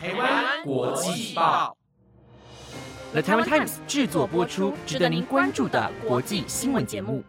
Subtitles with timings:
[0.00, 1.76] 台湾国际报
[3.10, 7.24] ，The Taiwan Times 制作播出，值得您关注的国际新闻节目。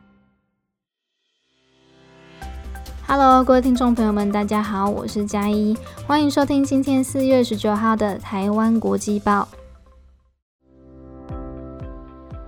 [3.07, 9.47] Hello，各位听众朋友们，大家好，我是嘉一，欢迎收听今天四月十九号的台湾国际报。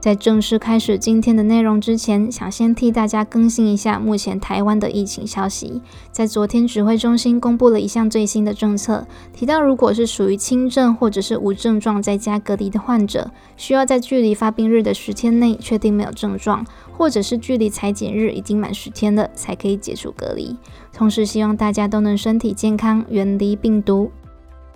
[0.01, 5.79] 在正式开始今天的内容之前，想先替大家更新一下目前台湾的疫情消息。
[6.11, 20.57] 在昨天，指挥中心公布了一项最新的政策，提到如果是属于轻症或者是无症状在家隔离的患者，需要在距离发病日的十天内确定没有症状，或者是距离裁剪日已经满十天了，才可以解除隔离。
[20.91, 24.11] 同时，希望大家都能身体健康，远离病毒。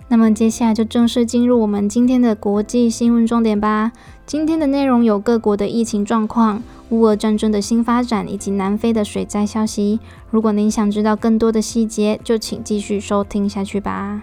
[0.08, 3.92] 那么接下来就正式进入我们今天的国际新闻重点吧。
[4.24, 9.98] 今天的内容有各国的疫情状况、乌俄战争的新发展以及南非的水灾消息。
[10.30, 14.22] 如果您想知道更多的细节，就请继续收听下去吧。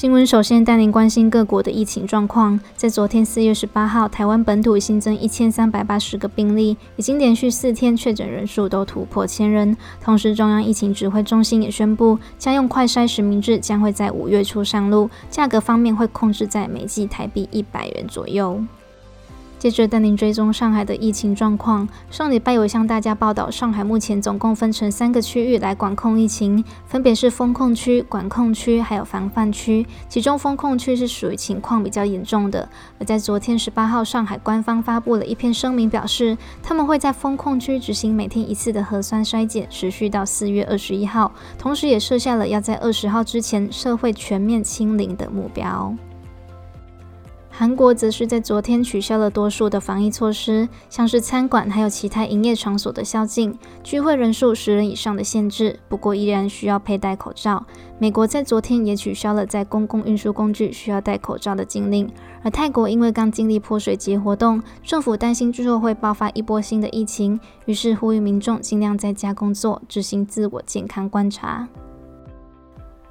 [0.00, 2.58] 新闻首先带您关心各国的疫情状况。
[2.74, 9.76] 在昨天四月十八号，台湾本土新增一千三百八十个病例，已经连续四天确诊人数都突破千人。
[10.00, 18.58] 同时，中央疫情指挥中心也宣布，家用快筛实名制将会在五月初上路，价格方面会控制在每剂台币一百元左右。
[19.60, 21.86] 接着带您追踪上海的疫情状况。
[22.10, 29.86] 上礼拜有向大家报道，上海目前总共分成三个区域来管控疫情，分别是封控区、管控区还有防范区。
[30.08, 32.66] 其中封控区是属于情况比较严重的。
[32.98, 45.94] 而在昨天十八号，上海官方发布了一篇声明，表示他们会在封控区执行每天一次的核酸筛检，持续到四月二十一号，同时也设下了要在二十号之前社会全面清零的目标。
[47.60, 55.78] 韩国则是在昨天取消了多数的防疫措施，像是餐馆还有其他营业场所的宵禁、聚会人数十人以上的限制。
[55.86, 57.62] 不过依然需要佩戴口罩。
[57.98, 62.10] 美国在昨天也取消了在公共运输工具需要戴口罩的禁令。
[62.42, 71.68] 而泰国因为刚经历泼水节活动，政府担心之后会爆发一波新的疫情，于是呼吁民众尽量在家工作，执行自我健康观察。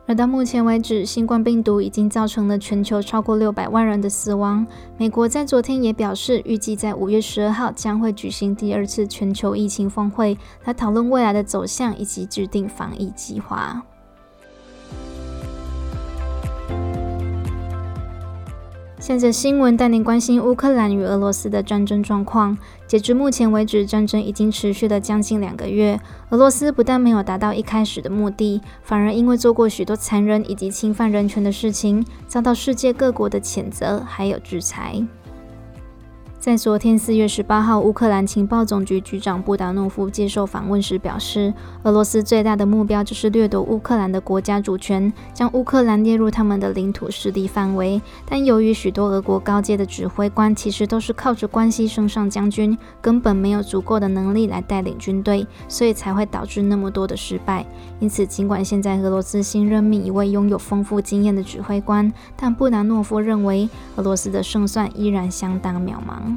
[0.09, 4.65] 而到目前为止，新冠病毒已经造成了全球超过六百万人的死亡。
[4.97, 13.83] 美国在昨天也表示，预计在五月十二号将会举行第二次全球疫情峰会，来讨论未来的走向以及制定防疫计划。
[18.99, 22.57] 现在新闻带您关心乌克兰与俄罗斯的战争状况。
[22.85, 25.97] 截至目前为止，战争已经持续了将近两个月。
[26.31, 35.01] 俄罗斯不但没有达到一开始的目的，反而因为做过许多残忍以及侵犯人权的事情，遭到世界各国的谴责还有制裁。
[36.39, 48.01] 在昨天四月十八号，乌克兰情报总局局长布达诺夫接受访问时表示，俄罗斯最大的目标就是掠夺乌克兰的国家主权，将乌克兰列入他们的领土势力范围。
[48.25, 57.65] 但由于许多俄国高阶的指挥官其实都是靠着关系升上将军，根本没有足够的能力来带领军队，所以才会导致那么多的失败。
[57.99, 63.67] 因此，尽管现在俄罗斯新任命一位拥有丰富经验的指挥官，但布达诺夫认为
[63.97, 66.28] 俄罗斯的胜算依然相当渺茫。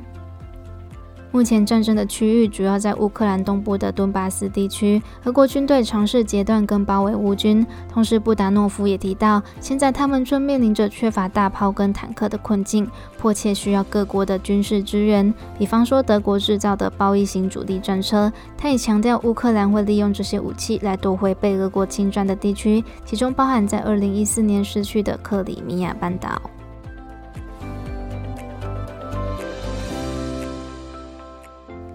[1.35, 7.67] 目前战争的区域主要在乌克兰东部的顿巴斯地区，俄国军队尝试截断跟包围乌军。
[7.91, 12.87] 同时，布达诺夫也提到，现在他们正面临着缺乏大炮跟坦克的困境，
[13.17, 18.31] 迫切需要各国的军事支援，比方说德国制造的包翼型主力战车。
[18.59, 26.43] 他也强调，乌克兰会利用这些武器来夺回被俄国侵占的地区，其中包含在2014年失去的克里米亚半岛。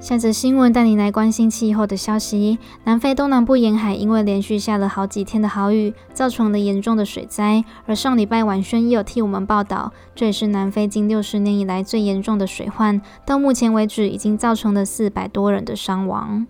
[0.07, 2.57] 下则新闻带你来关心气候的消息。
[2.85, 7.61] 南非东南部沿海因为连续下了好几天的好雨，造成了严重的水灾。
[7.85, 16.47] 而上礼拜晚宣也有替我们报道，这也是南非近六十年以来最严重的水患，到目前为止已经造成了四百多人的伤亡。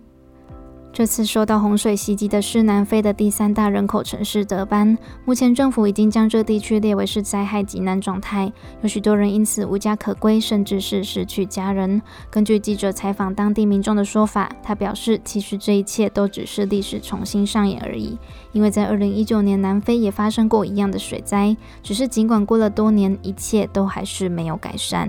[0.98, 4.98] 这次受到洪水袭击的是南非的第三大人口城市德班。
[5.26, 8.52] 目前政府已经将这地区列为是灾害极难状态，
[8.82, 12.02] 有许多人因此无家可归，甚至是失去家人。
[12.32, 18.18] 根据记者采访当地民众的说法，他表示，其实这一切都只是历史重新上演而已，
[18.52, 25.08] 因为在二零一九年南非也发生过一样的水灾，只是尽管过了多年，一切都还是没有改善。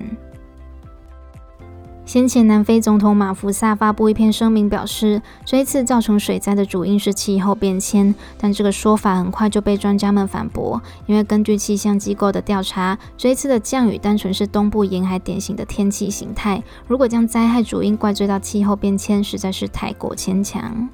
[2.09, 20.89] 先前，南非总统马福萨发布一篇声明，表示这一次造成水灾的主因是气候变迁，但这个说法很快就被专家们反驳，因为根据气象机构的调查，这一次的降雨单纯是东部沿海典型的天气形态，如果将灾害主因怪罪到气候变迁，实在是太过牵强。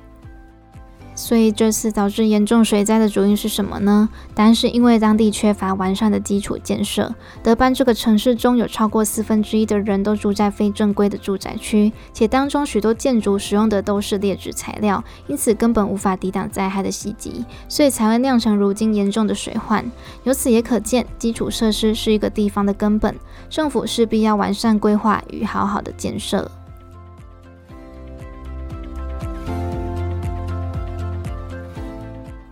[1.16, 4.10] 所以这次导致严重水灾的主因是什么呢？
[4.34, 7.16] 答案是因为当地缺乏完善的基础建设。
[7.42, 19.90] 德班这个城市中有超过四分之一的人都住在非正规的住宅区，且当中许多建筑使用的都是劣质材料，因此根本无法抵挡灾害的袭击，所以才会酿成如今严重的水患。
[20.24, 23.16] 由此也可见，基础设施是一个地方的根本，
[23.50, 26.52] 政府势必要完善规划与好好的建设。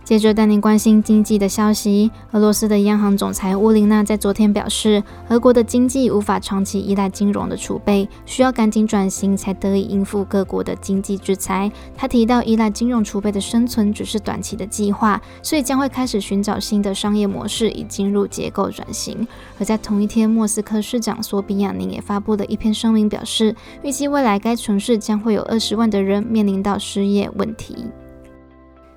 [0.04, 2.10] 接着带您关心经济的消息。
[2.32, 11.72] 俄罗斯的央行总裁乌林娜在昨天表示，俄国的经济无法长期依赖金融的储备，需要赶紧转型才得以应付各国的经济制裁。
[11.96, 19.26] 他提到，依赖金融储备的生存只是短期的计划，所以将会开始寻找新的商业模式，以进入结构转型。
[19.58, 27.86] 而在同一天，莫斯科市长索比亚宁也发布了一篇声明，表示预计未来该城市将会有二十万的人面临到失业问题。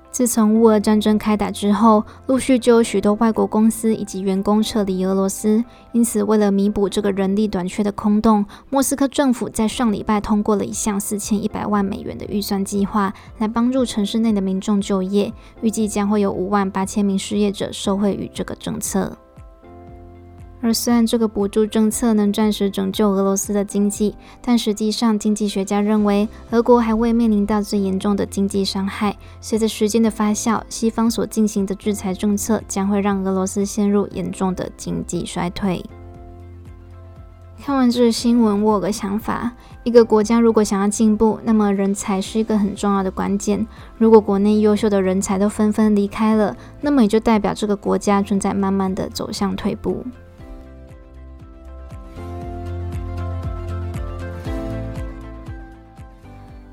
[0.10, 5.64] 自从乌俄战争开打之后，陆续就有许多外国公司以及员工撤离俄罗斯。
[5.92, 15.32] 因此，为了弥补这个人力短缺的空洞，莫斯科政府在上礼拜通过了一项四千一百万美元的预算计划，来帮助城市内的民众就业。
[15.62, 19.16] 预计将会有五万八千名失业者受惠于这个政策。
[20.68, 29.16] 而虽然这个补助政策能暂时拯救俄罗斯的经济，但实际上，经济学家认为，俄国还未面临到最严重的经济伤害。
[29.40, 35.82] 随着时间的发酵，西方所进行的制裁政策将会让俄罗斯陷入严重的经济衰退。
[37.64, 39.54] 看完这个新闻，我有个想法：
[39.86, 43.66] 一个国家如果想要进步，那么人才是一个很重要的关键。
[43.98, 50.04] 如果国内优秀的人才都纷纷离开了，那么也就代表这个国家正在慢慢的走向退步。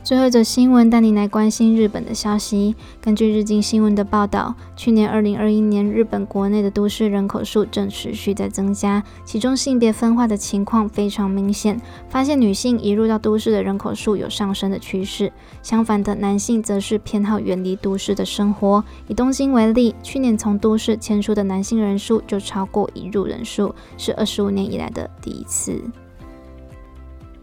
[0.04, 2.76] 最后一则新闻带你来关心日本的消息。
[3.00, 11.80] 根据日经新闻的报道，去年二零二一年，日本国内的都市人口数正持续在增加，其中性别分化的情况非常明显。
[12.10, 18.84] 发现女性移入到都市的人口数有上升的趋势，相反的，男性则是偏好远离都市的生活。
[19.08, 25.82] 以东京为例，去年从都市迁出的男性人数就超过移入人数，是二十五年以来的第一次。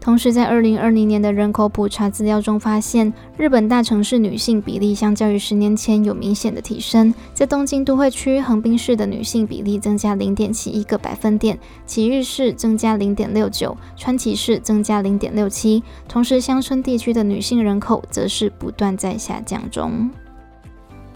[0.02, 7.14] 同时，在二零二零年的人口普查资料中发现，日本大城市女性比例相较于十年前有明显的提升。
[7.32, 11.56] 在东京都会区横滨市的女性比例增加零点七一个百分点，
[11.86, 15.80] 埼玉市增加零点六九，川崎市增加零点六七。
[16.08, 20.10] 同时，乡村地区的女性人口则是不断在下降中。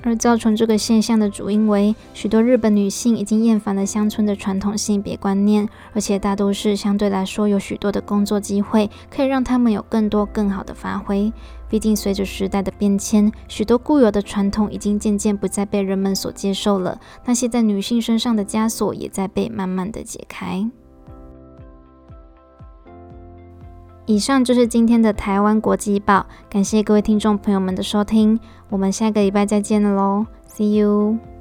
[0.06, 11.32] 而造成这个现象的主因为，许多日本女性已经厌烦了乡村的传统性别观念，而且大都市相对来说有许多的工作机会，可以让他们有更多更好的发挥。
[11.68, 20.70] 毕竟随着时代的变迁，许多固有的传统已经渐渐不再被人们所接受了，那些在女性身上的枷锁也在被慢慢的解开。
[24.06, 28.38] 以上就是今天的台湾国际报，感谢各位听众朋友们的收听，
[28.68, 31.35] 我们下个礼拜再见喽，See you。